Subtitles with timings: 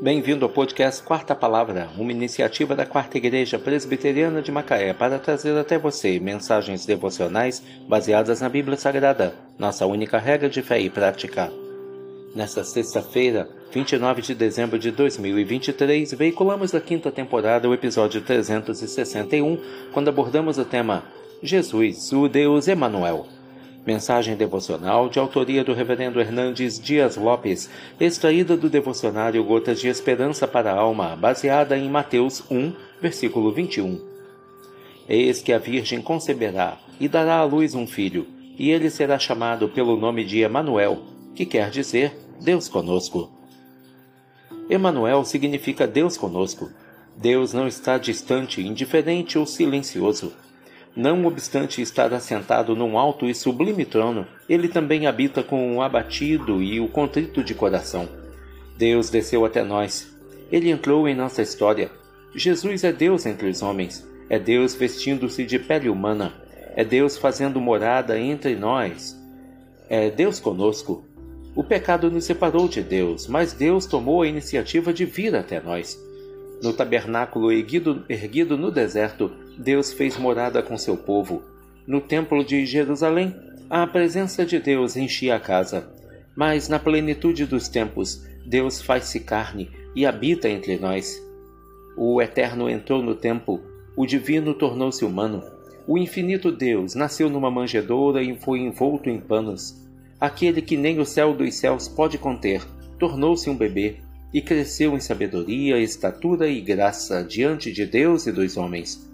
[0.00, 5.58] Bem-vindo ao podcast Quarta Palavra, uma iniciativa da Quarta Igreja Presbiteriana de Macaé para trazer
[5.58, 11.52] até você mensagens devocionais baseadas na Bíblia Sagrada, nossa única regra de fé e prática.
[12.32, 19.58] Nesta sexta-feira, 29 de dezembro de 2023, veiculamos da quinta temporada o episódio 361,
[19.92, 21.02] quando abordamos o tema
[21.42, 23.37] Jesus, o Deus Emanuel.
[23.88, 30.46] Mensagem devocional de autoria do Reverendo Hernandes Dias Lopes, extraída do devocionário Gotas de Esperança
[30.46, 33.98] para a Alma, baseada em Mateus 1, versículo 21.
[35.08, 38.26] Eis que a Virgem conceberá e dará à luz um filho,
[38.58, 40.98] e ele será chamado pelo nome de Emanuel,
[41.34, 43.32] que quer dizer Deus conosco.
[44.68, 46.70] Emanuel significa Deus conosco.
[47.16, 50.34] Deus não está distante, indiferente ou silencioso
[50.96, 56.62] não obstante estar assentado num alto e sublime trono, ele também habita com o abatido
[56.62, 58.08] e o contrito de coração.
[58.76, 60.12] Deus desceu até nós.
[60.50, 61.90] Ele entrou em nossa história.
[62.34, 64.06] Jesus é Deus entre os homens.
[64.30, 66.32] É Deus vestindo-se de pele humana.
[66.76, 69.16] É Deus fazendo morada entre nós.
[69.88, 71.04] É Deus conosco.
[71.56, 75.98] O pecado nos separou de Deus, mas Deus tomou a iniciativa de vir até nós.
[76.62, 81.42] No tabernáculo erguido, erguido no deserto, Deus fez morada com seu povo.
[81.84, 83.34] No templo de Jerusalém,
[83.68, 85.90] a presença de Deus enchia a casa.
[86.36, 91.20] Mas na plenitude dos tempos, Deus faz-se carne e habita entre nós.
[91.96, 93.60] O Eterno entrou no templo,
[93.96, 95.42] o Divino tornou-se humano.
[95.88, 99.84] O infinito Deus nasceu numa manjedoura e foi envolto em panos.
[100.20, 102.64] Aquele que nem o céu dos céus pode conter,
[102.96, 103.96] tornou-se um bebê
[104.32, 109.07] e cresceu em sabedoria, estatura e graça diante de Deus e dos homens.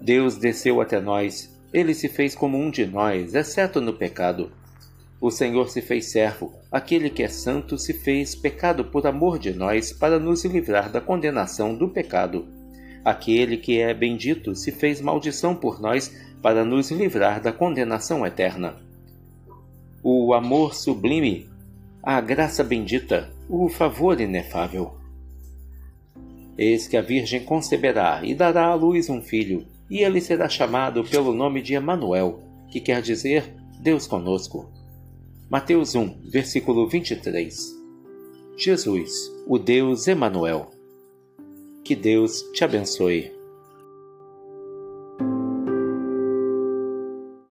[0.00, 4.50] Deus desceu até nós, ele se fez como um de nós, exceto no pecado.
[5.20, 9.52] O Senhor se fez servo, aquele que é santo se fez pecado por amor de
[9.52, 12.48] nós, para nos livrar da condenação do pecado.
[13.04, 16.10] Aquele que é bendito se fez maldição por nós,
[16.42, 18.76] para nos livrar da condenação eterna.
[20.02, 21.46] O amor sublime,
[22.02, 24.94] a graça bendita, o favor inefável.
[26.56, 31.02] Eis que a Virgem conceberá e dará à luz um filho, e ele será chamado
[31.02, 32.40] pelo nome de Emanuel,
[32.70, 34.70] que quer dizer Deus conosco.
[35.50, 37.80] Mateus 1, versículo 23.
[38.56, 39.10] Jesus,
[39.46, 40.70] o Deus Emanuel.
[41.84, 43.39] Que Deus te abençoe.